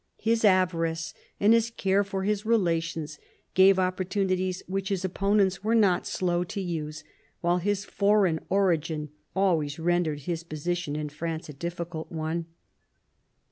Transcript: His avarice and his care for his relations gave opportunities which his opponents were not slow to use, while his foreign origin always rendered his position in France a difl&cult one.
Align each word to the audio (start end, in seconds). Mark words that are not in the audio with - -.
His 0.17 0.43
avarice 0.43 1.13
and 1.39 1.53
his 1.53 1.69
care 1.69 2.03
for 2.03 2.23
his 2.23 2.43
relations 2.43 3.19
gave 3.53 3.77
opportunities 3.77 4.63
which 4.65 4.89
his 4.89 5.05
opponents 5.05 5.63
were 5.63 5.75
not 5.75 6.07
slow 6.07 6.43
to 6.43 6.59
use, 6.59 7.03
while 7.41 7.59
his 7.59 7.85
foreign 7.85 8.39
origin 8.49 9.09
always 9.35 9.77
rendered 9.77 10.21
his 10.21 10.41
position 10.41 10.95
in 10.95 11.09
France 11.09 11.49
a 11.49 11.53
difl&cult 11.53 12.11
one. 12.11 12.47